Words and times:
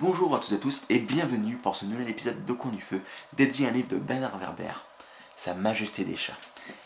Bonjour 0.00 0.34
à 0.34 0.38
tous 0.38 0.52
et 0.52 0.54
à 0.54 0.58
tous 0.58 0.86
et 0.88 0.98
bienvenue 0.98 1.58
pour 1.58 1.76
ce 1.76 1.84
nouvel 1.84 2.08
épisode 2.08 2.46
de 2.46 2.52
Coin 2.54 2.70
du 2.70 2.80
Feu 2.80 3.02
dédié 3.34 3.66
à 3.66 3.68
un 3.68 3.72
livre 3.72 3.88
de 3.88 3.98
Bernard 3.98 4.38
Werber, 4.38 4.72
Sa 5.36 5.52
Majesté 5.52 6.04
des 6.04 6.16
Chats. 6.16 6.38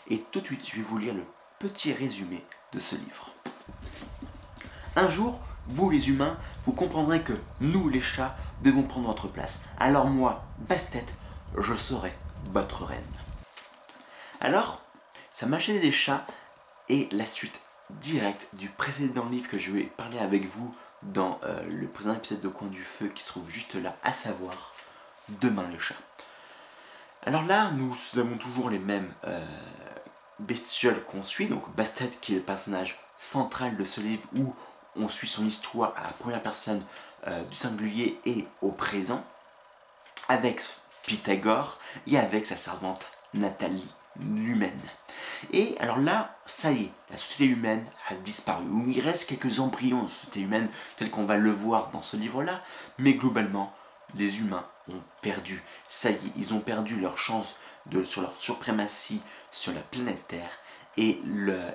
Et 0.09 0.19
tout 0.19 0.41
de 0.41 0.47
suite, 0.47 0.69
je 0.69 0.75
vais 0.75 0.81
vous 0.81 0.97
lire 0.97 1.13
le 1.13 1.23
petit 1.57 1.93
résumé 1.93 2.43
de 2.73 2.79
ce 2.79 2.97
livre. 2.97 3.33
Un 4.97 5.09
jour, 5.09 5.39
vous 5.67 5.89
les 5.89 6.09
humains, 6.09 6.35
vous 6.65 6.73
comprendrez 6.73 7.21
que 7.21 7.31
nous 7.61 7.87
les 7.87 8.01
chats 8.01 8.35
devons 8.63 8.83
prendre 8.83 9.07
notre 9.07 9.29
place. 9.29 9.61
Alors 9.77 10.07
moi, 10.07 10.43
Bastet, 10.67 11.05
je 11.57 11.73
serai 11.73 12.11
votre 12.51 12.83
reine. 12.83 13.01
Alors, 14.41 14.81
Sa 15.31 15.45
Majesté 15.45 15.79
des 15.79 15.93
Chats 15.93 16.27
est 16.89 17.09
la 17.13 17.25
suite 17.25 17.61
directe 17.91 18.49
du 18.55 18.67
précédent 18.67 19.29
livre 19.29 19.49
que 19.49 19.57
je 19.57 19.71
vais 19.71 19.83
parler 19.83 20.19
avec 20.19 20.45
vous 20.49 20.75
dans 21.03 21.39
euh, 21.43 21.61
le 21.63 21.87
précédent 21.87 22.15
épisode 22.15 22.41
de 22.41 22.47
Coin 22.49 22.67
du 22.67 22.83
Feu 22.83 23.07
qui 23.07 23.23
se 23.23 23.29
trouve 23.29 23.49
juste 23.49 23.75
là, 23.75 23.95
à 24.03 24.13
savoir 24.13 24.73
Demain 25.41 25.67
les 25.71 25.79
chats. 25.79 25.95
Alors 27.25 27.43
là, 27.43 27.71
nous 27.71 27.95
avons 28.19 28.37
toujours 28.37 28.69
les 28.69 28.77
mêmes 28.77 29.11
euh, 29.25 29.43
bestioles 30.39 31.03
qu'on 31.03 31.23
suit, 31.23 31.47
donc 31.47 31.73
Bastet 31.75 32.09
qui 32.21 32.33
est 32.33 32.37
le 32.37 32.43
personnage 32.43 32.99
central 33.17 33.75
de 33.75 33.85
ce 33.85 34.01
livre 34.01 34.23
où 34.35 34.53
on 34.95 35.09
suit 35.09 35.27
son 35.27 35.45
histoire 35.45 35.93
à 35.97 36.03
la 36.03 36.09
première 36.09 36.43
personne 36.43 36.83
euh, 37.27 37.43
du 37.45 37.55
singulier 37.55 38.19
et 38.25 38.45
au 38.61 38.71
présent, 38.71 39.23
avec 40.29 40.61
Pythagore 41.03 41.79
et 42.05 42.19
avec 42.19 42.45
sa 42.45 42.55
servante 42.55 43.07
Nathalie, 43.33 43.87
l'humaine. 44.19 44.71
Et 45.51 45.75
alors 45.79 45.99
là, 45.99 46.37
ça 46.45 46.71
y 46.71 46.83
est, 46.83 46.91
la 47.09 47.17
société 47.17 47.45
humaine 47.45 47.83
a 48.09 48.15
disparu. 48.15 48.65
Il 48.87 49.01
reste 49.01 49.29
quelques 49.29 49.59
embryons 49.59 50.03
de 50.03 50.09
société 50.09 50.41
humaine, 50.41 50.69
tel 50.97 51.09
qu'on 51.09 51.25
va 51.25 51.37
le 51.37 51.51
voir 51.51 51.89
dans 51.91 52.01
ce 52.01 52.17
livre-là, 52.17 52.61
mais 52.97 53.13
globalement, 53.13 53.73
les 54.15 54.39
humains 54.39 54.65
ont 54.89 55.01
perdu. 55.21 55.63
Ça 55.87 56.11
y 56.11 56.13
est, 56.13 56.31
ils 56.37 56.53
ont 56.53 56.59
perdu 56.59 56.99
leur 56.99 57.17
chance 57.17 57.57
sur 58.03 58.21
leur 58.21 58.35
suprématie 58.37 59.21
sur 59.51 59.73
la 59.73 59.81
planète 59.81 60.27
Terre, 60.27 60.51
et 60.97 61.21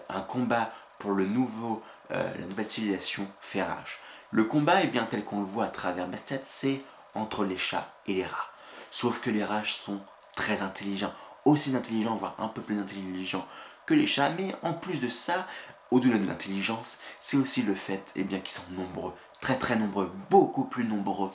un 0.09 0.21
combat 0.21 0.73
pour 0.99 1.13
le 1.13 1.27
nouveau, 1.27 1.83
euh, 2.11 2.33
la 2.39 2.47
nouvelle 2.47 2.69
civilisation 2.69 3.31
fait 3.41 3.63
rage. 3.63 3.99
Le 4.31 4.45
combat, 4.45 4.83
est 4.83 4.87
bien 4.87 5.05
tel 5.05 5.25
qu'on 5.25 5.41
le 5.41 5.47
voit 5.47 5.67
à 5.67 5.71
travers 5.71 6.07
Bastet, 6.07 6.41
c'est 6.45 6.81
entre 7.15 7.45
les 7.45 7.57
chats 7.57 7.93
et 8.07 8.15
les 8.15 8.25
rats. 8.25 8.51
Sauf 8.91 9.21
que 9.21 9.31
les 9.31 9.45
rats 9.45 9.65
sont 9.65 10.01
très 10.37 10.63
intelligents 10.63 11.13
aussi 11.45 11.75
intelligents, 11.75 12.15
voire 12.15 12.35
un 12.39 12.49
peu 12.49 12.61
plus 12.61 12.79
intelligents 12.79 13.47
que 13.91 13.95
les 13.97 14.07
chats, 14.07 14.31
mais 14.39 14.55
en 14.63 14.73
plus 14.73 15.01
de 15.01 15.09
ça, 15.09 15.49
au-delà 15.91 16.17
de 16.17 16.25
l'intelligence, 16.25 16.99
c'est 17.19 17.37
aussi 17.37 17.63
le 17.63 17.75
fait 17.75 18.13
eh 18.15 18.23
bien, 18.23 18.39
qu'ils 18.39 18.53
sont 18.53 18.71
nombreux, 18.77 19.13
très 19.41 19.59
très 19.59 19.75
nombreux, 19.75 20.13
beaucoup 20.31 20.65
plus 20.65 20.85
nombreux 20.85 21.33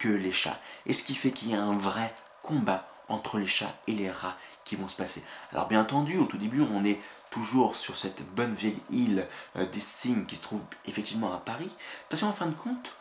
que 0.00 0.08
les 0.08 0.32
chats. 0.32 0.58
Et 0.84 0.94
ce 0.94 1.04
qui 1.04 1.14
fait 1.14 1.30
qu'il 1.30 1.50
y 1.50 1.54
a 1.54 1.62
un 1.62 1.78
vrai 1.78 2.12
combat 2.42 2.88
entre 3.08 3.38
les 3.38 3.46
chats 3.46 3.72
et 3.86 3.92
les 3.92 4.10
rats 4.10 4.36
qui 4.64 4.74
vont 4.74 4.88
se 4.88 4.96
passer. 4.96 5.22
Alors 5.52 5.68
bien 5.68 5.80
entendu, 5.80 6.18
au 6.18 6.24
tout 6.24 6.38
début, 6.38 6.62
on 6.62 6.84
est 6.84 7.00
toujours 7.30 7.76
sur 7.76 7.94
cette 7.94 8.22
bonne 8.34 8.52
vieille 8.52 8.80
île 8.90 9.28
euh, 9.54 9.64
des 9.66 9.78
Cygnes 9.78 10.26
qui 10.26 10.34
se 10.34 10.42
trouve 10.42 10.62
effectivement 10.86 11.32
à 11.32 11.38
Paris, 11.38 11.70
parce 12.08 12.22
qu'en 12.22 12.32
fin 12.32 12.46
de 12.46 12.54
compte, 12.54 12.94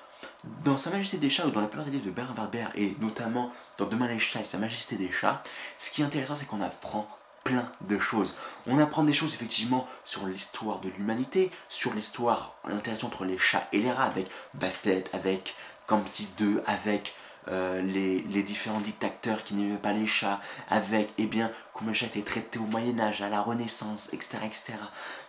dans 0.64 0.78
Sa 0.78 0.92
Majesté 0.92 1.18
des 1.18 1.32
Chats 1.32 1.48
ou 1.48 1.52
dans 1.52 1.62
la 1.62 1.68
plupart 1.68 1.86
des 1.86 1.92
livres 1.92 2.06
de 2.06 2.12
Bernard 2.12 2.36
Werber 2.36 2.68
et 2.76 2.96
notamment 3.00 3.52
dans 3.78 3.88
Demain 3.88 4.08
les 4.08 4.20
Chats 4.20 4.42
et 4.42 4.46
Sa 4.46 4.60
Majesté 4.60 4.96
des 4.96 5.12
Chats, 5.12 5.42
ce 5.80 5.90
qui 5.90 6.04
est 6.04 6.06
intéressant 6.06 6.36
c'est 6.36 6.46
qu'on 6.46 6.62
apprend 6.62 7.10
plein 7.44 7.72
de 7.82 7.98
choses. 7.98 8.38
On 8.68 8.80
apprend 8.80 9.04
des 9.04 9.14
choses 9.14 9.34
effectivement 9.34 9.88
sur 10.04 10.26
l'histoire 10.28 10.80
de 10.80 10.90
l'humanité, 10.90 11.52
sur 11.70 11.94
l'histoire, 11.94 12.56
l'interaction 12.68 13.08
entre 13.08 13.26
les 13.26 13.38
chats 13.38 13.68
et 13.72 13.80
les 13.80 13.92
rats, 13.92 14.06
avec 14.06 14.28
Bastet, 14.54 15.06
avec 15.14 15.56
Camp6 15.88 16.38
2, 16.38 16.64
avec 16.68 17.16
euh, 17.48 17.82
les, 17.82 18.44
différents 18.44 18.80
dictateurs 18.80 19.44
qui 19.44 19.56
n'aimaient 19.56 19.78
pas 19.78 19.94
les 19.94 20.06
chats, 20.06 20.40
avec 20.70 21.10
eh 21.18 21.26
bien, 21.26 21.52
comment 21.74 21.90
les 21.90 21.96
chats 21.96 22.06
étaient 22.08 22.22
traités 22.22 22.60
au 22.60 22.68
Moyen-Âge, 22.68 23.22
à 23.22 23.30
la 23.30 23.42
Renaissance, 23.42 24.14
etc., 24.14 24.38
etc. 24.46 24.74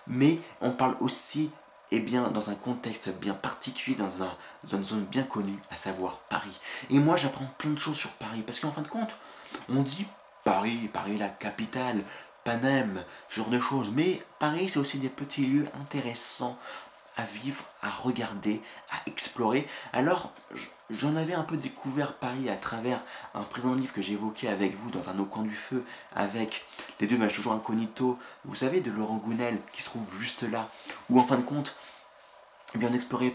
Mais 0.07 0.39
on 0.61 0.73
parle 0.73 0.97
aussi 1.01 1.51
et 1.91 2.01
bien, 2.01 2.31
dans 2.31 2.49
un 2.49 2.55
contexte 2.55 3.11
bien 3.11 3.35
particulier, 3.35 3.97
dans, 3.97 4.23
un, 4.23 4.35
une 4.73 4.83
zone 4.83 5.05
bien 5.05 5.25
connue, 5.25 5.59
à 5.71 5.77
savoir 5.77 6.21
Paris. 6.31 6.59
Et 6.89 6.99
moi, 6.99 7.19
j'apprends 7.19 7.45
plein 7.59 7.71
de 7.71 7.79
choses 7.79 7.99
sur 7.99 8.13
Paris, 8.13 8.43
parce 8.47 8.61
qu'en 8.61 8.73
fin 8.73 8.81
de 8.81 8.89
compte, 8.89 9.15
on 9.69 9.83
dit 9.83 10.07
Paris, 10.45 10.89
Paris 10.93 11.17
la 11.17 11.29
capitale, 11.29 12.03
Panem, 12.45 13.05
ce 13.29 13.37
genre 13.37 13.51
de 13.51 13.59
choses. 13.59 13.91
Mais 13.95 14.23
Paris, 14.39 14.69
c'est 14.69 14.79
aussi 14.79 14.99
des 14.99 15.09
petits 15.09 15.47
lieux 15.47 15.69
intéressants 15.81 16.59
à 17.17 17.25
vivre, 17.25 17.65
à 17.83 17.91
regarder, 17.91 18.63
à 18.91 19.09
explorer. 19.09 19.67
Alors, 19.93 20.33
j'en 20.91 21.15
avais 21.17 21.35
un 21.35 21.43
peu 21.43 21.57
découvert 21.57 22.15
Paris 22.15 22.49
à 22.49 22.57
travers 22.57 23.03
un 23.35 23.43
présent 23.43 23.75
livre 23.75 23.93
que 23.93 24.01
évoqué 24.01 24.49
avec 24.49 24.75
vous 24.75 24.91
dans 24.91 25.11
un 25.11 25.19
Au 25.19 25.27
coin 25.27 25.43
du 25.43 25.55
feu, 25.55 25.85
avec 26.15 26.65
les 27.01 27.07
deux 27.07 27.19
matchs 27.19 27.35
toujours 27.35 27.53
incognito, 27.53 28.19
vous 28.45 28.55
savez, 28.55 28.81
de 28.81 28.91
Laurent 28.91 29.19
Gounel, 29.19 29.59
qui 29.73 29.83
se 29.83 29.91
trouve 29.91 30.07
juste 30.19 30.43
là, 30.43 30.69
où 31.11 31.21
en 31.21 31.25
fin 31.25 31.37
de 31.37 31.43
compte, 31.43 31.77
eh 32.75 32.79
bien, 32.79 32.91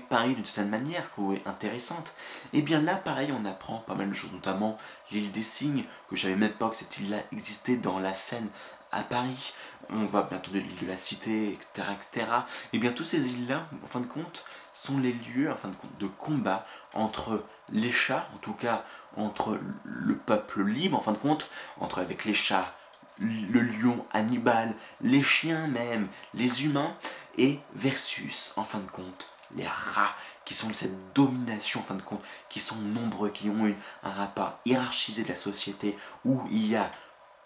Paris 0.09 0.33
d'une 0.33 0.45
certaine 0.45 0.69
manière, 0.69 1.09
que 1.11 1.21
vous 1.21 1.37
intéressante. 1.45 2.13
Et 2.53 2.59
eh 2.59 2.61
bien 2.61 2.81
là, 2.81 2.95
pareil, 2.95 3.31
on 3.31 3.45
apprend 3.45 3.77
pas 3.79 3.95
mal 3.95 4.09
de 4.09 4.15
choses, 4.15 4.33
notamment 4.33 4.77
l'île 5.11 5.31
des 5.31 5.43
Cygnes, 5.43 5.83
que 6.09 6.15
je 6.15 6.23
savais 6.23 6.35
même 6.35 6.51
pas 6.51 6.69
que 6.69 6.75
cette 6.75 6.97
île-là 6.99 7.17
existait 7.31 7.77
dans 7.77 7.99
la 7.99 8.13
Seine 8.13 8.47
à 8.91 9.03
Paris. 9.03 9.53
On 9.89 10.05
va 10.05 10.23
bientôt 10.23 10.51
de 10.51 10.59
l'île 10.59 10.79
de 10.81 10.87
la 10.87 10.97
Cité, 10.97 11.53
etc., 11.53 11.87
etc. 11.93 12.31
Et 12.73 12.79
bien, 12.79 12.91
toutes 12.91 13.05
ces 13.05 13.33
îles-là, 13.33 13.65
en 13.83 13.87
fin 13.87 13.99
de 13.99 14.07
compte, 14.07 14.43
sont 14.73 14.99
les 14.99 15.13
lieux, 15.13 15.51
en 15.51 15.55
fin 15.55 15.69
de 15.69 15.75
compte, 15.75 15.97
de 15.99 16.07
combat 16.07 16.65
entre 16.93 17.43
les 17.71 17.91
chats, 17.91 18.27
en 18.35 18.37
tout 18.37 18.53
cas 18.53 18.85
entre 19.15 19.59
le 19.83 20.15
peuple 20.15 20.63
libre, 20.63 20.97
en 20.97 21.01
fin 21.01 21.13
de 21.13 21.17
compte, 21.17 21.49
entre 21.79 21.99
avec 21.99 22.25
les 22.25 22.33
chats, 22.33 22.73
le 23.19 23.61
lion 23.61 24.05
Hannibal, 24.11 24.73
les 25.01 25.23
chiens 25.23 25.67
même, 25.67 26.07
les 26.33 26.65
humains, 26.65 26.95
et 27.37 27.59
versus, 27.75 28.53
en 28.57 28.63
fin 28.63 28.79
de 28.79 28.89
compte, 28.89 29.27
les 29.55 29.67
rats, 29.67 30.15
qui 30.45 30.53
sont 30.53 30.67
de 30.67 30.73
cette 30.73 31.13
domination, 31.13 31.79
en 31.79 31.83
fin 31.83 31.95
de 31.95 32.01
compte, 32.01 32.23
qui 32.49 32.59
sont 32.59 32.77
nombreux, 32.77 33.29
qui 33.29 33.49
ont 33.49 33.65
une, 33.65 33.75
un 34.03 34.11
rapport 34.11 34.59
hiérarchisé 34.65 35.23
de 35.23 35.29
la 35.29 35.35
société, 35.35 35.97
où 36.25 36.41
il 36.51 36.67
y 36.67 36.75
a 36.75 36.89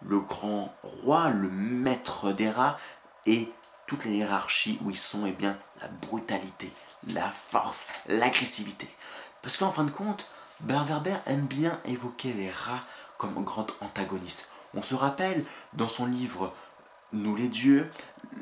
le 0.05 0.19
grand 0.19 0.73
roi, 0.83 1.29
le 1.29 1.49
maître 1.49 2.31
des 2.31 2.49
rats, 2.49 2.77
et 3.25 3.51
toute 3.87 4.05
la 4.05 4.11
hiérarchie 4.11 4.79
où 4.83 4.89
ils 4.89 4.97
sont, 4.97 5.25
eh 5.25 5.31
bien, 5.31 5.57
la 5.81 5.87
brutalité, 5.87 6.71
la 7.07 7.29
force, 7.29 7.85
l'agressivité. 8.07 8.87
Parce 9.41 9.57
qu'en 9.57 9.71
fin 9.71 9.83
de 9.83 9.91
compte, 9.91 10.27
Berber 10.61 11.17
aime 11.25 11.45
bien 11.45 11.79
évoquer 11.85 12.33
les 12.33 12.51
rats 12.51 12.83
comme 13.17 13.43
grands 13.43 13.67
antagonistes. 13.81 14.50
On 14.73 14.81
se 14.81 14.95
rappelle 14.95 15.43
dans 15.73 15.87
son 15.87 16.05
livre 16.05 16.53
Nous 17.13 17.35
les 17.35 17.47
dieux, 17.47 17.89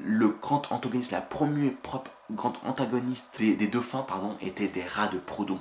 le 0.03 0.29
grand 0.29 0.71
antagoniste, 0.71 1.11
la 1.11 1.21
première 1.21 1.75
propre 1.77 2.11
grande 2.31 2.57
antagoniste 2.63 3.39
des, 3.39 3.67
dauphins, 3.67 4.03
pardon, 4.03 4.37
était 4.41 4.67
des 4.67 4.83
rats 4.83 5.07
de 5.07 5.17
Proudhon. 5.17 5.59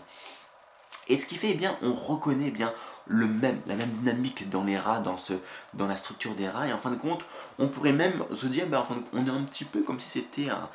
Et 1.11 1.17
ce 1.17 1.25
qui 1.25 1.37
fait, 1.37 1.53
eh 1.53 1.55
bien, 1.55 1.75
on 1.81 1.95
reconnaît 1.95 2.49
eh 2.49 2.51
bien 2.51 2.73
la 3.09 3.77
même 3.77 3.89
dynamique 3.89 4.51
dans 4.51 4.65
les 4.65 4.79
rats, 4.79 5.01
dans, 5.01 5.87
la 5.87 5.97
structure 5.97 6.35
des 6.35 6.47
rats. 6.47 6.69
Et 6.69 6.73
en 6.75 6.77
fin 6.77 6.91
de 6.91 6.97
compte, 6.97 7.25
on 7.59 7.69
pourrait 7.69 7.93
même 7.93 8.25
se 8.35 8.47
dire, 8.47 8.67
ben, 8.67 8.85
on 9.15 9.27
est 9.27 9.31
un 9.31 9.43
petit 9.45 9.65
peu 9.65 9.83
comme 9.83 9.99
si 9.99 10.21
c'était 10.21 10.51
un, 10.51 10.69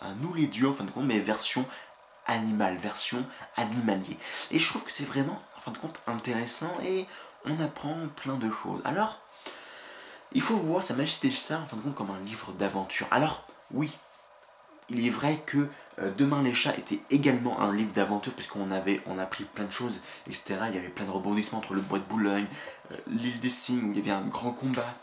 un, 0.00 0.14
nous 0.22 0.32
les 0.32 0.46
dieux, 0.46 0.68
en 0.68 0.72
fin 0.72 0.84
de 0.84 0.90
compte, 0.90 1.04
mais 1.04 1.18
version 1.18 1.66
animale, 2.26 2.76
version 2.78 3.24
animalier. 3.56 4.16
Et 4.50 4.58
je 4.58 4.68
trouve 4.68 4.84
que 4.84 4.92
c'est 4.92 5.04
vraiment, 5.04 5.38
en 5.56 5.60
fin 5.60 5.70
de 5.70 5.78
compte, 5.78 6.00
intéressant 6.06 6.72
et 6.82 7.06
on 7.46 7.62
apprend 7.62 7.96
plein 8.16 8.36
de 8.36 8.50
choses. 8.50 8.80
Alors, 8.84 9.20
il 10.32 10.42
faut 10.42 10.56
voir 10.56 10.82
Sa 10.82 10.94
Majesté 10.94 11.30
ça, 11.30 11.60
en 11.60 11.66
fin 11.66 11.76
de 11.76 11.82
compte, 11.82 11.94
comme 11.94 12.10
un 12.10 12.20
livre 12.20 12.52
d'aventure. 12.52 13.06
Alors, 13.10 13.46
oui, 13.70 13.96
il 14.88 15.04
est 15.06 15.10
vrai 15.10 15.42
que 15.46 15.68
euh, 15.98 16.10
Demain 16.16 16.42
les 16.42 16.52
chats 16.52 16.76
était 16.76 17.00
également 17.10 17.60
un 17.60 17.74
livre 17.74 17.92
d'aventure 17.92 18.32
puisqu'on 18.32 18.70
avait 18.70 19.00
on 19.06 19.18
a 19.18 19.22
appris 19.22 19.44
plein 19.44 19.64
de 19.64 19.72
choses, 19.72 20.02
etc. 20.26 20.56
Il 20.68 20.74
y 20.74 20.78
avait 20.78 20.88
plein 20.88 21.06
de 21.06 21.10
rebondissements 21.10 21.58
entre 21.58 21.74
le 21.74 21.80
bois 21.80 21.98
de 21.98 22.04
Boulogne, 22.04 22.46
euh, 22.92 22.96
l'île 23.08 23.40
des 23.40 23.50
Cygnes 23.50 23.88
où 23.88 23.92
il 23.92 23.98
y 23.98 24.00
avait 24.00 24.10
un 24.10 24.26
grand 24.26 24.52
combat 24.52 24.94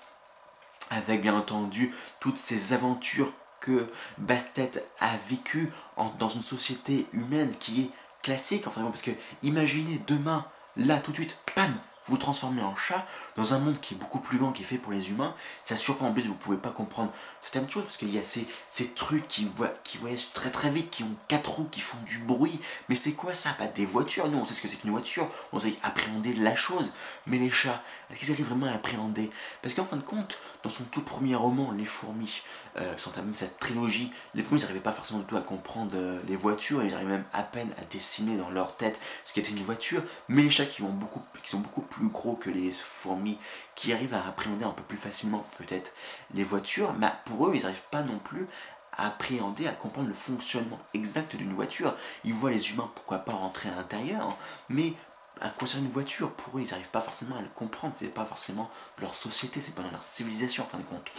avec 0.89 1.21
bien 1.21 1.35
entendu 1.35 1.93
toutes 2.19 2.37
ces 2.37 2.73
aventures 2.73 3.33
que 3.59 3.87
Bastet 4.17 4.71
a 4.99 5.15
vécues 5.29 5.71
dans 6.19 6.29
une 6.29 6.41
société 6.41 7.07
humaine 7.13 7.53
qui 7.59 7.83
est 7.83 7.89
classique, 8.21 8.67
enfin 8.67 8.81
parce 8.83 9.01
que 9.01 9.11
imaginez 9.41 10.01
demain, 10.05 10.45
là 10.75 10.99
tout 10.99 11.11
de 11.11 11.17
suite, 11.17 11.37
pam, 11.55 11.73
vous 12.05 12.17
transformez 12.17 12.61
en 12.61 12.75
chat 12.75 13.05
dans 13.35 13.53
un 13.53 13.59
monde 13.59 13.79
qui 13.81 13.93
est 13.93 13.97
beaucoup 13.97 14.19
plus 14.19 14.37
grand, 14.37 14.51
qui 14.51 14.63
est 14.63 14.65
fait 14.65 14.77
pour 14.77 14.91
les 14.91 15.09
humains. 15.09 15.35
Ça 15.63 15.75
surprend 15.75 16.07
en 16.07 16.13
plus, 16.13 16.23
vous 16.23 16.33
pouvez 16.35 16.57
pas 16.57 16.69
comprendre 16.69 17.11
certaines 17.41 17.69
choses 17.69 17.83
parce 17.83 17.97
qu'il 17.97 18.13
y 18.13 18.17
a 18.17 18.23
ces, 18.23 18.45
ces 18.69 18.89
trucs 18.89 19.27
qui, 19.27 19.49
qui 19.83 19.97
voyagent 19.97 20.33
très 20.33 20.49
très 20.49 20.69
vite, 20.69 20.89
qui 20.89 21.03
ont 21.03 21.15
quatre 21.27 21.51
roues, 21.51 21.67
qui 21.71 21.81
font 21.81 21.97
du 22.05 22.19
bruit. 22.19 22.59
Mais 22.89 22.95
c'est 22.95 23.13
quoi 23.13 23.33
ça? 23.33 23.51
Pas 23.51 23.67
des 23.67 23.85
voitures. 23.85 24.29
Nous, 24.29 24.37
on 24.37 24.45
sait 24.45 24.53
ce 24.53 24.61
que 24.61 24.67
c'est 24.67 24.77
qu'une 24.77 24.91
voiture, 24.91 25.29
on 25.51 25.59
sait 25.59 25.73
appréhender 25.83 26.33
la 26.33 26.55
chose. 26.55 26.93
Mais 27.27 27.37
les 27.37 27.49
chats, 27.49 27.81
est-ce 28.09 28.19
qu'ils 28.19 28.31
arrivent 28.31 28.47
vraiment 28.47 28.67
à 28.67 28.73
appréhender? 28.73 29.29
Parce 29.61 29.73
qu'en 29.73 29.85
fin 29.85 29.97
de 29.97 30.01
compte, 30.01 30.39
dans 30.63 30.69
son 30.69 30.83
tout 30.85 31.01
premier 31.01 31.35
roman, 31.35 31.71
Les 31.71 31.85
fourmis, 31.85 32.41
euh, 32.77 32.97
sont 32.97 33.11
même 33.17 33.35
sa 33.35 33.47
trilogie, 33.47 34.11
les 34.33 34.41
fourmis 34.41 34.61
n'arrivaient 34.61 34.79
pas 34.79 34.91
forcément 34.91 35.19
du 35.19 35.25
tout 35.25 35.37
à 35.37 35.41
comprendre 35.41 35.95
euh, 35.95 36.19
les 36.27 36.35
voitures, 36.35 36.83
ils 36.83 36.93
arrivaient 36.93 37.11
même 37.11 37.25
à 37.33 37.43
peine 37.43 37.69
à 37.79 37.85
dessiner 37.85 38.37
dans 38.37 38.49
leur 38.49 38.75
tête 38.75 38.99
ce 39.25 39.33
qu'était 39.33 39.51
une 39.51 39.63
voiture. 39.63 40.01
Mais 40.27 40.41
les 40.41 40.49
chats 40.49 40.65
qui, 40.65 40.81
vont 40.81 40.89
beaucoup, 40.89 41.21
qui 41.43 41.49
sont 41.49 41.59
beaucoup 41.59 41.81
plus 41.93 42.07
gros 42.07 42.35
que 42.35 42.49
les 42.49 42.71
fourmis, 42.71 43.37
qui 43.75 43.93
arrivent 43.93 44.13
à 44.13 44.25
appréhender 44.27 44.65
un 44.65 44.71
peu 44.71 44.83
plus 44.83 44.97
facilement 44.97 45.45
peut-être 45.57 45.91
les 46.33 46.43
voitures, 46.43 46.93
mais 46.93 47.11
pour 47.25 47.47
eux, 47.47 47.53
ils 47.55 47.63
n'arrivent 47.63 47.89
pas 47.91 48.01
non 48.01 48.19
plus 48.19 48.47
à 48.93 49.07
appréhender, 49.07 49.67
à 49.67 49.71
comprendre 49.71 50.07
le 50.07 50.13
fonctionnement 50.13 50.79
exact 50.93 51.35
d'une 51.35 51.53
voiture. 51.53 51.95
Ils 52.23 52.33
voient 52.33 52.51
les 52.51 52.71
humains, 52.71 52.91
pourquoi 52.95 53.19
pas 53.19 53.33
rentrer 53.33 53.69
à 53.69 53.75
l'intérieur, 53.75 54.37
mais 54.69 54.93
à 55.41 55.49
concernant 55.49 55.85
une 55.85 55.91
voiture, 55.91 56.31
pour 56.31 56.57
eux, 56.57 56.61
ils 56.61 56.69
n'arrivent 56.69 56.89
pas 56.89 57.01
forcément 57.01 57.37
à 57.37 57.41
le 57.41 57.49
comprendre, 57.49 57.95
c'est 57.97 58.07
pas 58.07 58.25
forcément 58.25 58.69
leur 58.99 59.13
société, 59.13 59.61
c'est 59.61 59.75
pas 59.75 59.81
dans 59.81 59.91
leur 59.91 60.03
civilisation 60.03 60.63
en 60.63 60.67
fin 60.67 60.77
de 60.77 60.83
compte. 60.83 61.11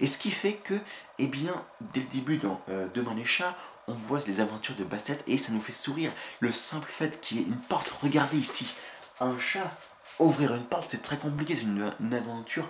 Et 0.00 0.06
ce 0.06 0.18
qui 0.18 0.30
fait 0.30 0.54
que, 0.54 0.74
eh 1.18 1.26
bien, 1.26 1.64
dès 1.80 2.00
le 2.00 2.06
début 2.06 2.38
dans 2.38 2.60
euh, 2.68 2.86
Demain 2.94 3.14
les 3.14 3.24
chats, 3.24 3.56
on 3.88 3.92
voit 3.92 4.20
les 4.26 4.40
aventures 4.40 4.76
de 4.76 4.84
Bastet 4.84 5.18
et 5.26 5.38
ça 5.38 5.52
nous 5.52 5.60
fait 5.60 5.72
sourire. 5.72 6.12
Le 6.40 6.52
simple 6.52 6.90
fait 6.90 7.20
qu'il 7.20 7.38
y 7.38 7.40
ait 7.40 7.46
une 7.46 7.56
porte, 7.56 7.88
regardez 8.02 8.38
ici, 8.38 8.72
un 9.20 9.38
chat 9.38 9.70
ouvrir 10.18 10.54
une 10.54 10.64
porte, 10.64 10.88
c'est 10.90 11.02
très 11.02 11.16
compliqué, 11.16 11.54
c'est 11.54 11.62
une, 11.62 12.14
aventure 12.14 12.68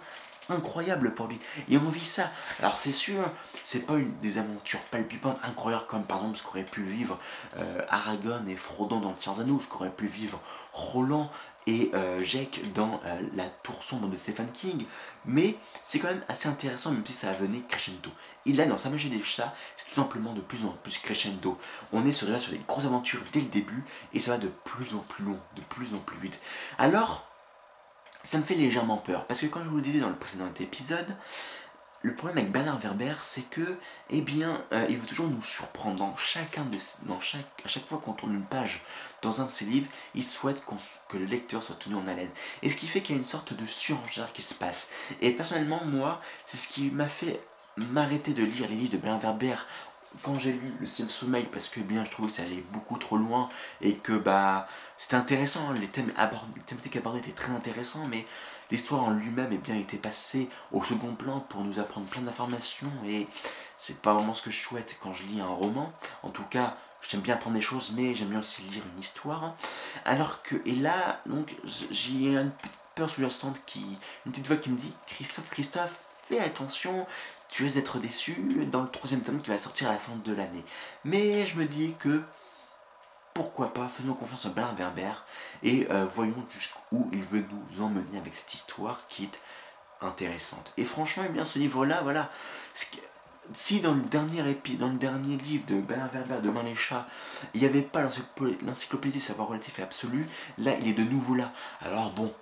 incroyable 0.49 1.13
pour 1.15 1.27
lui. 1.27 1.41
Et 1.69 1.77
on 1.77 1.89
vit 1.89 2.05
ça. 2.05 2.31
Alors 2.61 2.79
c'est 2.79 2.93
sûr, 2.93 3.23
c'est 3.63 3.87
pas 3.87 3.95
une 3.95 4.17
des 4.19 4.39
aventures 4.39 4.81
palpitantes 4.91 5.39
incroyables 5.43 5.87
comme 5.87 6.05
par 6.05 6.19
exemple 6.19 6.39
ce 6.39 6.43
qu'aurait 6.43 6.63
pu 6.63 6.83
vivre 6.83 7.19
euh, 7.57 7.81
Aragorn 7.89 8.49
et 8.49 8.57
Frodon 8.57 9.01
dans 9.01 9.11
le 9.11 9.19
Seigneur 9.19 9.41
Anneaux, 9.41 9.61
ce 9.61 9.67
qu'aurait 9.67 9.91
pu 9.91 10.07
vivre 10.07 10.41
Roland 10.73 11.31
et 11.67 11.91
euh, 11.95 12.23
Jake 12.23 12.61
dans 12.75 13.01
euh, 13.07 13.21
La 13.35 13.45
Tour 13.45 13.83
Sombre 13.83 14.09
de 14.09 14.17
Stephen 14.17 14.51
King, 14.53 14.85
mais 15.25 15.57
c'est 15.83 15.99
quand 15.99 16.09
même 16.09 16.23
assez 16.29 16.49
intéressant 16.49 16.93
même 16.93 17.05
si 17.05 17.13
ça 17.13 17.33
venait 17.33 17.61
crescendo. 17.61 18.11
Et 18.47 18.53
là, 18.53 18.67
dans 18.67 18.79
Sa 18.79 18.91
magie 18.91 19.11
des 19.11 19.23
chats, 19.23 19.53
c'est 19.77 19.87
tout 19.87 19.95
simplement 19.95 20.33
de 20.33 20.41
plus 20.41 20.65
en 20.65 20.69
plus 20.69 20.99
crescendo. 20.99 21.59
On 21.93 22.07
est 22.07 22.13
sur, 22.13 22.29
déjà 22.29 22.39
sur 22.39 22.53
des 22.53 22.61
grosses 22.69 22.85
aventures 22.85 23.23
dès 23.33 23.41
le 23.41 23.47
début 23.47 23.85
et 24.13 24.21
ça 24.21 24.33
va 24.33 24.39
de 24.39 24.51
plus 24.65 24.95
en 24.95 24.99
plus 24.99 25.25
long, 25.25 25.39
de 25.57 25.63
plus 25.63 25.95
en 25.95 25.99
plus 25.99 26.19
vite. 26.19 26.41
Alors, 26.79 27.27
ça 28.27 28.39
me 28.39 28.43
fait 28.43 28.57
légèrement 28.57 28.97
peur. 28.97 29.27
Parce 29.27 29.41
que 29.41 29.47
quand 29.47 29.63
je 29.63 29.69
vous 29.69 29.77
le 29.77 29.83
disais 29.83 30.01
dans 30.01 30.09
le 30.09 30.17
précédent 30.17 30.53
épisode, 30.59 31.17
le 32.03 32.15
problème 32.15 32.39
avec 32.39 32.53
Bernard 32.53 32.79
Werber, 32.81 33.15
c'est 33.23 33.49
que, 33.49 33.79
eh 34.11 34.21
bien, 34.21 34.65
euh, 34.73 34.87
il 34.89 34.97
veut 34.97 35.07
toujours 35.07 35.29
nous 35.29 35.43
surprendre. 35.43 35.97
Dans 35.97 36.17
chacun 36.17 36.65
de, 36.65 36.77
dans 37.07 37.21
chaque, 37.21 37.63
à 37.65 37.69
chaque 37.69 37.87
fois 37.87 37.99
qu'on 37.99 38.13
tourne 38.13 38.35
une 38.35 38.45
page 38.45 38.83
dans 39.23 39.41
un 39.41 39.45
de 39.45 39.51
ses 39.51 39.65
livres, 39.65 39.89
il 40.15 40.25
souhaite 40.25 40.65
que 41.09 41.17
le 41.17 41.25
lecteur 41.25 41.63
soit 41.63 41.77
tenu 41.77 41.95
en 41.95 42.07
haleine. 42.07 42.31
Et 42.63 42.69
ce 42.69 42.77
qui 42.77 42.89
fait 42.89 43.01
qu'il 43.01 43.15
y 43.15 43.19
a 43.19 43.21
une 43.21 43.27
sorte 43.27 43.55
de 43.55 43.65
surenchère 43.65 44.33
qui 44.33 44.43
se 44.43 44.55
passe. 44.55 44.91
Et 45.21 45.31
personnellement, 45.31 45.85
moi, 45.85 46.21
c'est 46.45 46.57
ce 46.57 46.69
qui 46.69 46.91
m'a 46.91 47.09
fait 47.09 47.41
m'arrêter 47.77 48.35
de 48.35 48.43
lire 48.43 48.69
les 48.69 48.75
livres 48.75 48.93
de 48.93 48.99
Bernard 48.99 49.21
Werber 49.21 49.57
quand 50.23 50.39
j'ai 50.39 50.53
lu 50.53 50.73
Le 50.81 50.87
ciel 50.87 51.11
sommeil, 51.11 51.47
parce 51.51 51.69
que 51.69 51.81
bien 51.81 52.05
je 52.05 52.11
trouve 52.11 52.27
que 52.29 52.33
ça 52.33 52.43
allait 52.43 52.65
beaucoup 52.73 52.97
trop 52.99 53.17
loin 53.17 53.49
et 53.81 53.95
que 53.95 54.13
bah 54.13 54.69
c'était 54.99 55.17
intéressant, 55.17 55.73
les 55.73 55.89
thèmes 55.89 56.13
abordés, 56.17 56.53
les 56.57 56.63
thématiques 56.63 56.97
abordées 56.97 57.19
étaient 57.19 57.33
très 57.33 57.53
intéressants, 57.53 58.07
mais 58.09 58.25
l'histoire 58.71 59.05
en 59.05 59.11
lui-même 59.11 59.53
est 59.53 59.59
bien 59.59 59.77
été 59.77 59.97
passée 59.97 60.49
au 60.73 60.83
second 60.83 61.15
plan 61.15 61.41
pour 61.41 61.63
nous 61.63 61.79
apprendre 61.79 62.07
plein 62.07 62.23
d'informations 62.23 62.91
et 63.07 63.27
c'est 63.79 64.01
pas 64.01 64.15
vraiment 64.15 64.35
ce 64.35 64.43
que 64.43 64.51
je 64.51 64.61
souhaite 64.61 64.97
quand 65.01 65.13
je 65.13 65.25
lis 65.25 65.41
un 65.41 65.49
roman. 65.49 65.93
En 66.23 66.31
tout 66.31 66.45
cas, 66.45 66.77
j'aime 67.09 67.21
bien 67.21 67.35
apprendre 67.35 67.57
des 67.57 67.63
choses, 67.63 67.93
mais 67.95 68.15
j'aime 68.15 68.29
bien 68.29 68.41
aussi 68.41 68.63
lire 68.63 68.83
une 68.95 69.01
histoire. 69.01 69.55
Alors 70.05 70.43
que, 70.43 70.57
et 70.65 70.75
là, 70.75 71.21
donc, 71.27 71.55
j'ai 71.91 72.35
une 72.35 72.51
petite 72.51 72.79
peur 72.95 73.11
sous-jacente 73.11 73.61
qui, 73.67 73.85
une 74.25 74.33
petite 74.33 74.47
voix 74.47 74.57
qui 74.57 74.71
me 74.71 74.77
dit 74.77 74.93
Christophe, 75.07 75.51
Christophe, 75.51 76.01
fais 76.23 76.41
attention, 76.41 77.07
tu 77.49 77.65
risques 77.65 77.77
d'être 77.77 77.99
déçu 77.99 78.67
dans 78.71 78.83
le 78.83 78.89
troisième 78.89 79.23
tome 79.23 79.41
qui 79.41 79.51
va 79.51 79.59
sortir 79.59 79.89
à 79.89 79.93
la 79.93 79.99
fin 79.99 80.13
de 80.25 80.33
l'année. 80.33 80.65
Mais 81.05 81.47
je 81.47 81.59
me 81.59 81.65
dis 81.65 81.95
que 81.99 82.23
pourquoi 83.35 83.75
pas, 83.75 83.87
faisons 83.89 84.15
confiance 84.15 84.47
à 84.47 84.49
Bernard 84.49 84.77
Werber 84.77 85.13
et 85.63 85.87
euh, 85.91 86.07
voyons 86.07 86.43
jusqu'où 86.49 87.09
il 87.13 87.23
veut 87.23 87.45
nous 87.51 87.85
emmener 87.85 88.19
avec 88.19 88.35
cette 88.35 88.53
histoire 88.55 89.07
qui 89.09 89.25
est 89.25 89.41
intéressante. 90.01 90.73
Et 90.79 90.85
franchement, 90.85 91.25
eh 91.27 91.33
bien, 91.33 91.45
ce 91.45 91.59
livre-là, 91.59 92.01
voilà, 92.03 92.31
si 93.53 93.81
dans 93.81 93.95
le 93.95 94.01
dernier 94.01 94.43
dans 94.79 94.89
le 94.89 94.97
dernier 94.97 95.37
livre 95.37 95.67
de 95.67 95.81
Bernard 95.81 96.13
Werber, 96.13 96.41
Demain 96.43 96.63
les 96.63 96.75
chats, 96.75 97.07
il 97.55 97.61
n'y 97.61 97.67
avait 97.67 97.83
pas 97.83 98.03
l'encyclopédie 98.63 99.19
du 99.19 99.21
savoir 99.21 99.49
relatif 99.49 99.79
et 99.79 99.83
absolu, 99.83 100.27
là, 100.59 100.73
il 100.81 100.89
est 100.89 100.95
de 100.95 101.05
nouveau 101.05 101.35
là. 101.35 101.53
Alors 101.83 102.11
bon, 102.13 102.33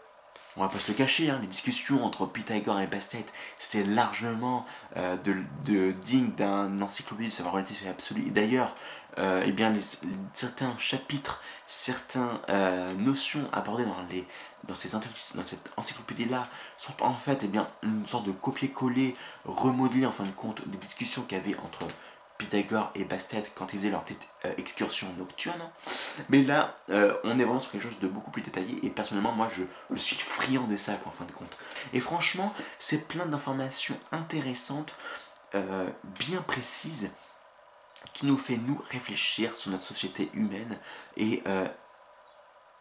on 0.57 0.63
va 0.63 0.69
pas 0.69 0.79
se 0.79 0.91
le 0.91 0.97
cacher, 0.97 1.31
hein, 1.31 1.39
les 1.41 1.49
discussions 1.49 2.05
entre 2.05 2.27
Pythagore 2.27 2.81
et 2.81 2.87
Bastet, 2.87 3.27
c'était 3.59 3.85
largement 3.85 4.65
euh, 4.97 5.17
de, 5.17 5.91
digne 5.91 6.31
d'un 6.33 6.79
encyclopédie 6.81 7.29
de 7.29 7.35
savoir 7.35 7.55
relatif 7.55 7.85
et 7.85 7.89
absolu. 7.89 8.25
Et 8.27 8.31
d'ailleurs, 8.31 8.77
euh, 9.19 9.43
eh 9.45 9.53
bien, 9.53 9.75
certains 10.33 10.77
chapitres, 10.79 11.43
certaines 11.67 12.39
euh, 12.49 12.95
notions 12.95 13.49
abordées 13.53 13.85
dans, 13.85 14.03
les, 14.11 14.27
dans, 14.69 14.77
ces, 14.77 14.91
dans 14.91 15.45
cette 15.45 15.73
encyclopédie-là 15.77 16.49
sont 16.79 17.03
en 17.03 17.15
fait 17.15 17.43
eh 17.43 17.49
bien, 17.49 17.67
une 17.83 18.07
sorte 18.07 18.27
de 18.27 18.33
copier-coller, 18.33 19.15
remodeler 19.45 20.07
en 20.07 20.13
fin 20.13 20.25
de 20.25 20.31
compte 20.31 20.67
des 20.69 20.79
discussions 20.79 21.23
qu'il 21.23 21.37
y 21.37 21.41
avait 21.41 21.57
entre 21.59 21.85
Pythagore 22.45 22.91
et 22.95 23.05
Bastet 23.05 23.43
quand 23.55 23.73
ils 23.73 23.79
faisaient 23.79 23.91
leur 23.91 24.05
petite 24.05 24.29
euh, 24.45 24.53
excursion 24.59 25.07
nocturne. 25.17 25.71
Mais 26.29 26.43
là, 26.43 26.75
euh, 26.91 27.17
on 27.25 27.39
est 27.39 27.45
vraiment 27.45 27.61
sur 27.61 27.73
quelque 27.73 27.83
chose 27.83 27.99
de 28.01 28.09
beaucoup 28.09 28.31
plus 28.31 28.43
détaillé 28.43 28.85
et 28.85 28.91
personnellement, 28.91 29.33
moi, 29.33 29.49
je, 29.51 29.63
suis 29.97 30.17
friand 30.17 30.65
de 30.65 30.77
ça, 30.77 30.93
en 31.07 31.11
fin 31.11 31.25
de 31.25 31.33
compte. 31.33 31.57
Et 31.95 32.01
franchement, 32.01 32.53
c'est 32.79 33.09
plein 33.09 33.27
d'informations 33.27 33.97
intéressantes, 34.13 34.95
euh, 35.55 35.89
bien 36.21 36.43
précises, 36.43 37.11
qui 38.13 38.27
nous 38.27 38.37
fait 38.37 38.59
nous 38.59 38.81
réfléchir 38.91 39.55
sur 39.55 39.71
notre 39.71 39.85
société 39.85 40.31
humaine 40.35 40.79
et 41.17 41.43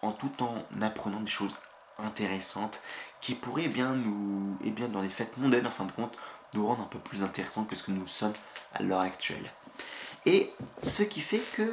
en 0.01 0.12
tout 0.12 0.44
en 0.44 0.65
apprenant 0.81 1.21
des 1.21 1.31
choses 1.31 1.57
intéressantes 2.00 2.81
qui 3.22 3.36
pourraient 3.36 3.68
bien 3.68 3.94
nous, 3.94 4.57
et 4.63 4.72
bien 4.72 4.88
dans 4.88 5.01
les 5.01 5.10
fêtes 5.10 5.38
mondaines 5.38 5.68
en 5.68 5.72
fin 5.72 5.86
de 5.86 5.92
compte, 5.92 6.18
nous 6.54 6.66
rendre 6.66 6.84
un 6.84 6.88
peu 6.88 7.00
plus 7.00 7.24
intéressants 7.24 7.63
que 7.63 7.75
ce 7.75 7.84
que 7.84 7.92
nous 7.92 8.07
sommes 8.07 8.34
à 8.74 8.84
l'heure 8.84 9.01
actuelle. 9.01 9.51
Et 10.25 10.51
ce 10.84 11.04
qui 11.04 11.22
fait 11.22 11.42
que 11.54 11.72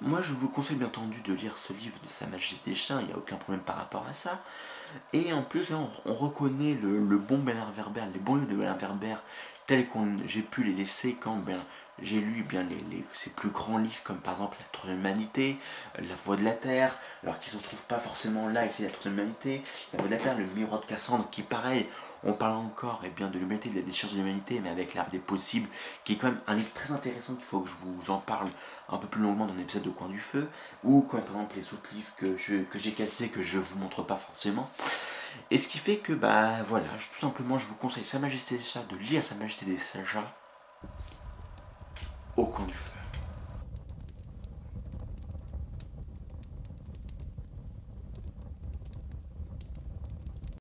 moi 0.00 0.22
je 0.22 0.32
vous 0.32 0.48
conseille 0.48 0.76
bien 0.76 0.86
entendu 0.86 1.20
de 1.22 1.32
lire 1.34 1.58
ce 1.58 1.72
livre 1.72 1.98
de 2.02 2.08
Sa 2.08 2.26
Magie 2.26 2.60
des 2.64 2.74
Chiens, 2.74 3.00
il 3.00 3.08
n'y 3.08 3.12
a 3.12 3.16
aucun 3.16 3.36
problème 3.36 3.62
par 3.62 3.76
rapport 3.76 4.06
à 4.08 4.14
ça. 4.14 4.42
Et 5.12 5.32
en 5.32 5.42
plus 5.42 5.70
là 5.70 5.78
on, 6.04 6.14
reconnaît 6.14 6.74
le, 6.74 7.18
bon 7.18 7.38
Bernard 7.38 7.72
Werber, 7.72 8.02
les 8.12 8.18
bons 8.18 8.36
livres 8.36 8.50
de 8.50 8.56
Bernard 8.56 8.78
Werber 8.78 9.16
tels 9.66 9.86
qu'on 9.86 10.16
j'ai 10.26 10.42
pu 10.42 10.64
les 10.64 10.72
laisser 10.72 11.14
quand 11.14 11.36
ben, 11.36 11.60
j'ai 12.02 12.18
lu 12.18 12.42
bien 12.42 12.62
les, 12.62 12.76
les, 12.90 13.04
ces 13.12 13.30
plus 13.30 13.50
grands 13.50 13.78
livres 13.78 14.02
comme 14.04 14.18
par 14.18 14.34
exemple 14.34 14.56
La 14.60 14.66
Troisième 14.72 15.00
Humanité, 15.00 15.56
La 15.98 16.14
Voix 16.14 16.36
de 16.36 16.44
la 16.44 16.52
Terre, 16.52 16.96
alors 17.22 17.38
qu'ils 17.40 17.54
ne 17.54 17.58
se 17.58 17.64
trouvent 17.64 17.84
pas 17.84 17.98
forcément 17.98 18.48
là 18.48 18.66
ici 18.66 18.82
La 18.82 18.90
Troisième 18.90 19.14
Humanité, 19.14 19.62
La 19.92 19.98
Voix 19.98 20.08
de 20.08 20.14
la 20.14 20.20
Terre, 20.20 20.36
Le 20.38 20.44
Miroir 20.46 20.80
de 20.80 20.86
Cassandre, 20.86 21.28
qui 21.30 21.42
pareil, 21.42 21.86
on 22.24 22.32
parle 22.32 22.56
encore 22.56 23.00
eh 23.04 23.08
bien, 23.08 23.28
de 23.28 23.38
l'humanité, 23.38 23.70
de 23.70 23.76
la 23.76 23.82
décharge 23.82 24.12
de 24.12 24.18
l'humanité, 24.18 24.60
mais 24.60 24.70
avec 24.70 24.94
l'art 24.94 25.08
des 25.08 25.18
possibles, 25.18 25.68
qui 26.04 26.14
est 26.14 26.16
quand 26.16 26.28
même 26.28 26.40
un 26.46 26.54
livre 26.54 26.72
très 26.74 26.92
intéressant 26.92 27.34
qu'il 27.34 27.44
faut 27.44 27.60
que 27.60 27.70
je 27.70 27.74
vous 27.82 28.10
en 28.10 28.18
parle 28.18 28.48
un 28.88 28.98
peu 28.98 29.06
plus 29.06 29.22
longuement 29.22 29.46
dans 29.46 29.54
l'épisode 29.54 29.82
de 29.82 29.90
Coin 29.90 30.08
du 30.08 30.20
Feu, 30.20 30.48
ou 30.84 31.02
comme 31.02 31.20
par 31.20 31.36
exemple 31.36 31.56
les 31.56 31.64
autres 31.72 31.90
livres 31.94 32.12
que 32.16 32.36
j'ai 32.36 32.62
que 32.64 32.78
cassés 32.90 33.28
que 33.28 33.42
je 33.42 33.58
vous 33.58 33.78
montre 33.78 34.02
pas 34.02 34.16
forcément. 34.16 34.70
Et 35.50 35.58
ce 35.58 35.68
qui 35.68 35.78
fait 35.78 35.96
que, 35.96 36.12
bah 36.12 36.62
voilà, 36.66 36.86
tout 36.98 37.18
simplement, 37.18 37.58
je 37.58 37.66
vous 37.66 37.74
conseille 37.74 38.04
Sa 38.04 38.18
Majesté 38.18 38.56
des 38.56 38.62
Chats, 38.62 38.82
de 38.88 38.96
lire 38.96 39.24
Sa 39.24 39.34
Majesté 39.36 39.66
des 39.66 39.78
Chats 39.78 40.39
au 42.40 42.46
coin 42.46 42.66
du 42.66 42.74
feu. 42.74 42.99